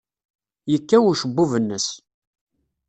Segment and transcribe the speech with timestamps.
[0.71, 1.87] Yekkaw ucebbub-nnes.